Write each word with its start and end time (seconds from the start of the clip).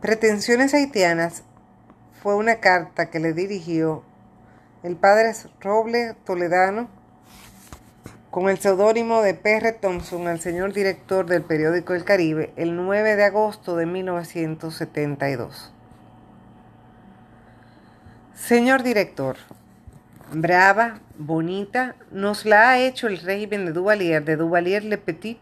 Pretensiones 0.00 0.72
haitianas 0.72 1.42
fue 2.22 2.34
una 2.34 2.56
carta 2.56 3.10
que 3.10 3.20
le 3.20 3.34
dirigió 3.34 4.02
el 4.82 4.96
padre 4.96 5.34
Roble 5.60 6.16
Toledano 6.24 6.88
con 8.30 8.48
el 8.48 8.58
seudónimo 8.58 9.20
de 9.20 9.34
P.R. 9.34 9.72
Thompson 9.72 10.26
al 10.26 10.40
señor 10.40 10.72
director 10.72 11.26
del 11.26 11.42
periódico 11.42 11.92
El 11.92 12.04
Caribe 12.04 12.50
el 12.56 12.76
9 12.76 13.14
de 13.16 13.24
agosto 13.24 13.76
de 13.76 13.84
1972. 13.84 15.70
Señor 18.34 18.82
director, 18.82 19.36
brava, 20.32 21.00
bonita, 21.18 21.94
nos 22.10 22.46
la 22.46 22.70
ha 22.70 22.78
hecho 22.78 23.06
el 23.06 23.18
régimen 23.18 23.66
de 23.66 23.72
Duvalier, 23.72 24.24
de 24.24 24.36
Duvalier 24.36 24.82
Le 24.82 24.96
Petit, 24.96 25.38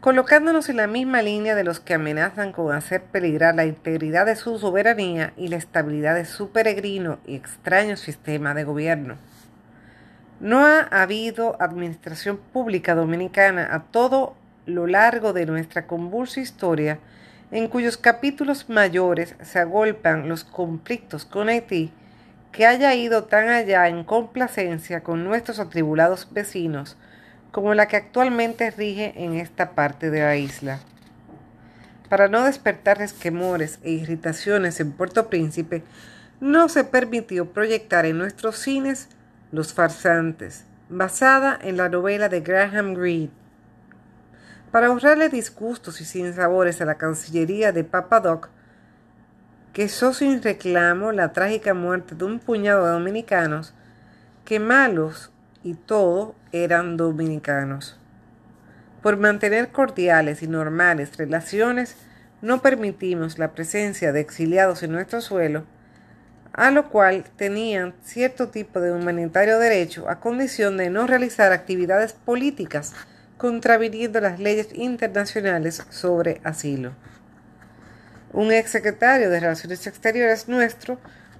colocándonos 0.00 0.68
en 0.68 0.76
la 0.76 0.86
misma 0.86 1.22
línea 1.22 1.54
de 1.54 1.64
los 1.64 1.80
que 1.80 1.94
amenazan 1.94 2.52
con 2.52 2.72
hacer 2.72 3.02
peligrar 3.02 3.54
la 3.54 3.66
integridad 3.66 4.26
de 4.26 4.36
su 4.36 4.58
soberanía 4.58 5.32
y 5.36 5.48
la 5.48 5.56
estabilidad 5.56 6.14
de 6.14 6.24
su 6.24 6.50
peregrino 6.50 7.18
y 7.26 7.34
extraño 7.34 7.96
sistema 7.96 8.54
de 8.54 8.64
gobierno. 8.64 9.16
No 10.40 10.64
ha 10.64 10.82
habido 10.82 11.60
administración 11.60 12.38
pública 12.38 12.94
dominicana 12.94 13.68
a 13.72 13.82
todo 13.84 14.36
lo 14.66 14.86
largo 14.86 15.32
de 15.32 15.46
nuestra 15.46 15.86
convulsa 15.86 16.40
historia 16.40 17.00
en 17.50 17.66
cuyos 17.66 17.96
capítulos 17.96 18.68
mayores 18.68 19.34
se 19.42 19.58
agolpan 19.58 20.28
los 20.28 20.44
conflictos 20.44 21.24
con 21.24 21.48
Haití 21.48 21.90
que 22.52 22.66
haya 22.66 22.94
ido 22.94 23.24
tan 23.24 23.48
allá 23.48 23.88
en 23.88 24.04
complacencia 24.04 25.02
con 25.02 25.24
nuestros 25.24 25.58
atribulados 25.58 26.28
vecinos 26.30 26.96
como 27.50 27.74
la 27.74 27.88
que 27.88 27.96
actualmente 27.96 28.70
rige 28.70 29.12
en 29.16 29.34
esta 29.34 29.70
parte 29.72 30.10
de 30.10 30.20
la 30.20 30.36
isla. 30.36 30.80
Para 32.08 32.28
no 32.28 32.44
despertar 32.44 32.98
resquemores 32.98 33.78
e 33.82 33.90
irritaciones 33.90 34.80
en 34.80 34.92
Puerto 34.92 35.28
Príncipe, 35.28 35.82
no 36.40 36.68
se 36.68 36.84
permitió 36.84 37.52
proyectar 37.52 38.06
en 38.06 38.18
nuestros 38.18 38.56
cines 38.56 39.08
Los 39.52 39.74
Farsantes, 39.74 40.64
basada 40.88 41.58
en 41.60 41.76
la 41.76 41.88
novela 41.88 42.28
de 42.28 42.40
Graham 42.40 42.94
Greene. 42.94 43.30
Para 44.70 44.88
ahorrarle 44.88 45.28
disgustos 45.28 46.00
y 46.00 46.04
sinsabores 46.04 46.80
a 46.80 46.84
la 46.84 46.96
Cancillería 46.96 47.72
de 47.72 47.84
Papadoc, 47.84 48.50
quesó 49.72 50.12
sin 50.12 50.42
reclamo 50.42 51.12
la 51.12 51.32
trágica 51.32 51.74
muerte 51.74 52.14
de 52.14 52.24
un 52.24 52.38
puñado 52.38 52.86
de 52.86 52.92
dominicanos 52.92 53.74
que 54.44 54.60
malos 54.60 55.30
y 55.62 55.74
todo 55.74 56.34
eran 56.52 56.96
dominicanos. 56.96 57.98
Por 59.02 59.16
mantener 59.16 59.68
cordiales 59.68 60.42
y 60.42 60.48
normales 60.48 61.16
relaciones, 61.16 61.96
no 62.42 62.62
permitimos 62.62 63.38
la 63.38 63.52
presencia 63.52 64.12
de 64.12 64.20
exiliados 64.20 64.82
en 64.82 64.92
nuestro 64.92 65.20
suelo, 65.20 65.64
a 66.52 66.70
lo 66.70 66.88
cual 66.88 67.24
tenían 67.36 67.94
cierto 68.02 68.48
tipo 68.48 68.80
de 68.80 68.92
humanitario 68.92 69.58
derecho 69.58 70.08
a 70.08 70.20
condición 70.20 70.76
de 70.76 70.90
no 70.90 71.06
realizar 71.06 71.52
actividades 71.52 72.12
políticas 72.12 72.94
contraviniendo 73.36 74.20
las 74.20 74.40
leyes 74.40 74.68
internacionales 74.74 75.84
sobre 75.90 76.40
asilo. 76.42 76.92
Un 78.32 78.52
exsecretario 78.52 79.30
de 79.30 79.40
Relaciones 79.40 79.86
Exteriores 79.86 80.48
nuestro 80.48 80.98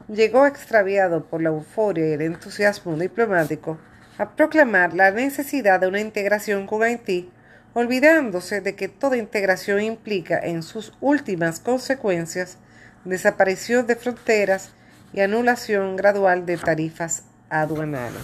llegó 0.09 0.47
extraviado 0.47 1.25
por 1.25 1.43
la 1.43 1.51
euforia 1.51 2.09
y 2.09 2.13
el 2.13 2.23
entusiasmo 2.23 2.97
diplomático 2.97 3.79
a 4.19 4.31
proclamar 4.31 4.95
la 4.95 5.13
necesidad 5.13 5.81
de 5.81 5.87
una 5.87 6.01
integración 6.01 6.67
con 6.67 6.83
Haití, 6.83 7.31
olvidándose 7.73 8.61
de 8.61 8.75
que 8.75 8.89
toda 8.89 9.17
integración 9.17 9.81
implica 9.81 10.39
en 10.39 10.63
sus 10.63 10.93
últimas 11.01 11.61
consecuencias 11.61 12.59
desaparición 13.05 13.87
de 13.87 13.97
fronteras 13.97 14.71
y 15.13 15.21
anulación 15.21 15.97
gradual 15.97 16.45
de 16.47 16.59
tarifas 16.59 17.25
aduanales. 17.49 18.21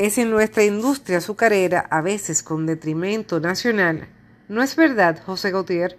Es 0.00 0.18
en 0.18 0.30
nuestra 0.30 0.64
industria 0.64 1.18
azucarera, 1.18 1.86
a 1.88 2.02
veces 2.02 2.42
con 2.42 2.66
detrimento 2.66 3.38
nacional, 3.38 4.08
¿no 4.48 4.62
es 4.62 4.74
verdad, 4.74 5.20
José 5.24 5.52
Gautier? 5.52 5.96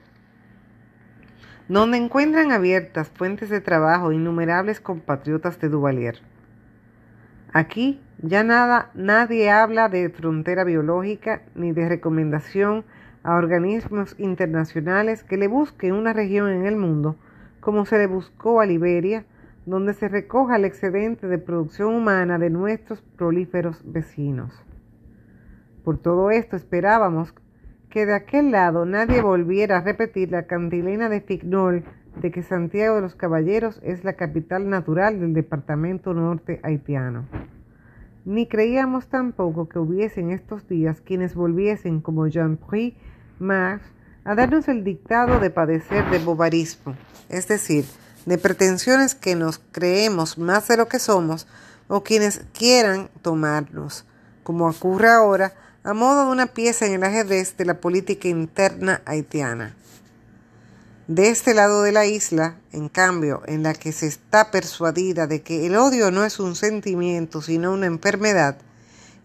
Donde 1.70 1.98
encuentran 1.98 2.52
abiertas 2.52 3.08
fuentes 3.08 3.50
de 3.50 3.62
trabajo 3.62 4.12
innumerables 4.12 4.82
compatriotas 4.82 5.60
de 5.60 5.70
Duvalier. 5.70 6.20
Aquí 7.54 8.02
ya 8.22 8.44
nada, 8.44 8.92
nadie 8.94 9.50
habla 9.50 9.90
de 9.90 10.10
frontera 10.10 10.64
biológica 10.64 11.42
ni 11.54 11.74
de 11.74 11.90
recomendación 11.90 12.86
a 13.24 13.36
organismos 13.36 14.16
internacionales 14.18 15.24
que 15.24 15.38
le 15.38 15.48
busquen 15.48 15.94
una 15.94 16.14
región 16.14 16.50
en 16.50 16.66
el 16.66 16.78
mundo, 16.78 17.18
como 17.60 17.86
se 17.86 17.98
le 17.98 18.08
buscó 18.08 18.62
a 18.62 18.66
Liberia, 18.66 19.26
donde 19.66 19.94
se 19.94 20.08
recoja 20.08 20.56
el 20.56 20.66
excedente 20.66 21.28
de 21.28 21.40
producción 21.40 21.94
humana 21.94 22.38
de 22.38 22.50
nuestros 22.50 23.02
prolíferos 23.02 23.82
vecinos. 23.84 24.54
Por 25.84 25.98
todo 25.98 26.32
esto 26.32 26.56
esperábamos 26.56 27.34
que 27.90 28.06
de 28.06 28.14
aquel 28.14 28.52
lado 28.52 28.86
nadie 28.86 29.22
volviera 29.22 29.78
a 29.78 29.82
repetir 29.82 30.32
la 30.32 30.44
cantilena 30.44 31.10
de 31.10 31.22
Fignol 31.22 31.84
de 32.22 32.32
que 32.32 32.44
Santiago 32.44 32.96
de 32.96 33.02
los 33.02 33.16
Caballeros 33.16 33.82
es 33.84 34.04
la 34.04 34.14
capital 34.14 34.70
natural 34.70 35.20
del 35.20 35.34
departamento 35.34 36.14
norte 36.14 36.60
haitiano 36.64 37.26
ni 38.26 38.48
creíamos 38.48 39.08
tampoco 39.08 39.70
que 39.70 39.80
hubiesen 39.80 40.32
estos 40.32 40.68
días 40.68 41.02
quienes 41.02 41.36
volviesen 41.36 42.02
como 42.02 42.28
Jean-Pierre 42.28 42.96
Marx 43.40 43.86
a 44.24 44.34
darnos 44.34 44.68
el 44.68 44.84
dictado 44.84 45.40
de 45.40 45.52
padecer 45.52 46.10
de 46.10 46.18
bobarismo, 46.18 46.96
es 47.30 47.48
decir, 47.48 47.86
de 48.26 48.40
pretensiones 48.40 49.14
que 49.14 49.36
nos 49.36 49.60
creemos 49.72 50.40
más 50.40 50.68
de 50.68 50.78
lo 50.78 50.88
que 50.88 50.98
somos 50.98 51.48
o 51.88 52.04
quienes 52.04 52.42
quieran 52.58 53.10
tomarnos, 53.22 54.06
como 54.44 54.68
ocurre 54.68 55.10
ahora, 55.10 55.54
a 55.84 55.94
modo 55.94 56.26
de 56.26 56.32
una 56.32 56.48
pieza 56.48 56.88
en 56.88 56.94
el 56.94 57.04
ajedrez 57.04 57.56
de 57.58 57.66
la 57.66 57.80
política 57.80 58.28
interna 58.28 59.02
haitiana. 59.06 59.76
De 61.08 61.30
este 61.30 61.54
lado 61.54 61.84
de 61.84 61.92
la 61.92 62.08
isla, 62.08 62.56
en 62.72 62.90
cambio, 62.90 63.44
en 63.46 63.62
la 63.62 63.76
que 63.76 63.92
se 63.92 64.08
está 64.08 64.50
persuadida 64.50 65.28
de 65.28 65.44
que 65.44 65.68
el 65.68 65.76
odio 65.76 66.10
no 66.10 66.24
es 66.24 66.40
un 66.40 66.56
sentimiento, 66.56 67.44
sino 67.44 67.72
una 67.74 67.86
enfermedad, 67.86 68.58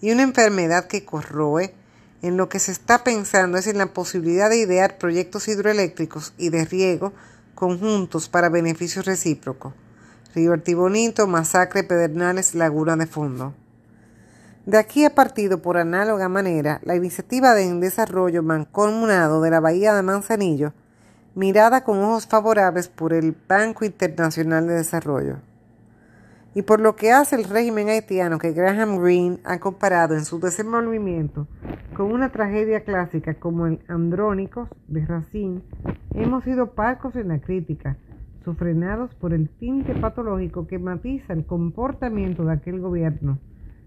y 0.02 0.12
una 0.12 0.22
enfermedad 0.22 0.88
que 0.88 1.06
corroe, 1.06 1.74
en 2.20 2.36
lo 2.36 2.50
que 2.50 2.58
se 2.58 2.70
está 2.70 3.02
pensando 3.02 3.56
es 3.56 3.66
en 3.66 3.78
la 3.78 3.94
posibilidad 3.94 4.50
de 4.50 4.58
idear 4.58 4.98
proyectos 4.98 5.48
hidroeléctricos 5.48 6.34
y 6.36 6.50
de 6.50 6.66
riego 6.66 7.14
conjuntos 7.54 8.28
para 8.28 8.50
beneficio 8.50 9.00
recíproco. 9.00 9.72
Río 10.34 10.52
Artibonito, 10.52 11.26
Masacre, 11.26 11.82
Pedernales, 11.82 12.54
Laguna 12.54 12.94
de 12.96 13.06
Fondo. 13.06 13.54
De 14.66 14.76
aquí 14.76 15.06
ha 15.06 15.14
partido 15.14 15.62
por 15.62 15.78
análoga 15.78 16.28
manera 16.28 16.78
la 16.84 16.94
iniciativa 16.94 17.54
de 17.54 17.72
desarrollo 17.80 18.42
mancomunado 18.42 19.40
de 19.40 19.50
la 19.50 19.60
Bahía 19.60 19.94
de 19.94 20.02
Manzanillo, 20.02 20.74
mirada 21.40 21.84
con 21.84 21.98
ojos 22.00 22.26
favorables 22.26 22.88
por 22.88 23.14
el 23.14 23.34
Banco 23.48 23.86
Internacional 23.86 24.66
de 24.66 24.74
Desarrollo. 24.74 25.38
Y 26.54 26.60
por 26.60 26.80
lo 26.80 26.96
que 26.96 27.12
hace 27.12 27.34
el 27.34 27.44
régimen 27.44 27.88
haitiano 27.88 28.38
que 28.38 28.52
Graham 28.52 28.98
Greene 28.98 29.38
ha 29.44 29.58
comparado 29.58 30.14
en 30.14 30.26
su 30.26 30.38
desenvolvimiento 30.38 31.46
con 31.96 32.12
una 32.12 32.28
tragedia 32.28 32.84
clásica 32.84 33.32
como 33.34 33.66
el 33.66 33.80
Andrónicos 33.88 34.68
de 34.86 35.06
Racine, 35.06 35.62
hemos 36.12 36.44
sido 36.44 36.72
parcos 36.72 37.16
en 37.16 37.28
la 37.28 37.40
crítica, 37.40 37.96
sufrenados 38.44 39.14
por 39.14 39.32
el 39.32 39.48
tinte 39.48 39.94
patológico 39.94 40.66
que 40.66 40.78
matiza 40.78 41.32
el 41.32 41.46
comportamiento 41.46 42.44
de 42.44 42.52
aquel 42.52 42.80
gobierno, 42.80 43.38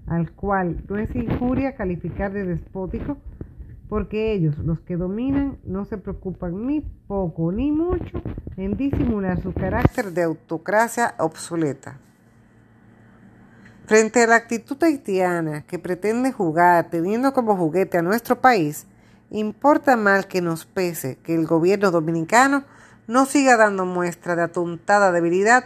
al 0.08 0.32
cual 0.32 0.84
no 0.90 0.98
es 0.98 1.16
injuria 1.16 1.76
calificar 1.76 2.34
de 2.34 2.46
despótico, 2.46 3.18
porque 3.94 4.34
ellos, 4.34 4.58
los 4.58 4.80
que 4.80 4.98
dominan, 4.98 5.60
no 5.66 5.86
se 5.86 6.00
preocupan 6.00 6.66
ni 6.66 6.82
poco 6.82 7.52
ni 7.52 7.72
mucho 7.72 8.24
en 8.58 8.76
disimular 8.76 9.40
su 9.40 9.54
carácter 9.54 10.14
de 10.14 10.24
autocracia 10.24 11.14
obsoleta. 11.20 12.00
Frente 13.86 14.24
a 14.24 14.26
la 14.26 14.38
actitud 14.38 14.84
haitiana 14.84 15.62
que 15.68 15.78
pretende 15.78 16.32
jugar 16.32 16.90
teniendo 16.90 17.34
como 17.34 17.56
juguete 17.56 18.00
a 18.00 18.02
nuestro 18.02 18.42
país, 18.42 18.88
importa 19.30 19.96
mal 19.96 20.26
que 20.26 20.42
nos 20.42 20.66
pese 20.66 21.20
que 21.20 21.36
el 21.36 21.46
gobierno 21.46 21.92
dominicano 21.92 22.64
no 23.06 23.28
siga 23.28 23.58
dando 23.58 23.86
muestra 23.86 24.36
de 24.36 24.42
atontada 24.42 25.12
debilidad 25.12 25.66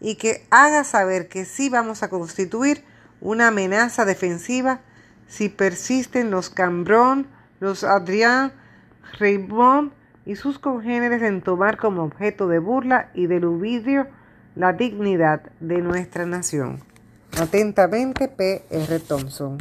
y 0.00 0.14
que 0.14 0.46
haga 0.50 0.84
saber 0.84 1.26
que 1.26 1.44
sí 1.44 1.70
vamos 1.70 2.04
a 2.04 2.08
constituir 2.08 2.84
una 3.20 3.48
amenaza 3.48 4.04
defensiva 4.04 4.78
si 5.26 5.48
persisten 5.48 6.30
los 6.30 6.50
Cambrón, 6.50 7.33
los 7.60 7.84
Adrián, 7.84 8.52
Raymond 9.18 9.92
y 10.26 10.36
sus 10.36 10.58
congéneres 10.58 11.22
en 11.22 11.42
tomar 11.42 11.76
como 11.76 12.02
objeto 12.02 12.48
de 12.48 12.58
burla 12.58 13.10
y 13.14 13.26
de 13.26 13.40
luvidrio 13.40 14.06
la 14.56 14.72
dignidad 14.72 15.42
de 15.60 15.78
nuestra 15.78 16.26
nación. 16.26 16.80
Atentamente, 17.40 18.28
P. 18.28 18.64
R. 18.70 19.00
Thompson. 19.00 19.52